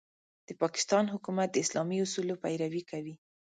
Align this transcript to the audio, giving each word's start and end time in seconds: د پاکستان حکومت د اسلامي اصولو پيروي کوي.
د 0.47 0.49
پاکستان 0.61 1.05
حکومت 1.13 1.49
د 1.51 1.57
اسلامي 1.65 1.97
اصولو 2.05 2.33
پيروي 2.43 2.83
کوي. 2.91 3.15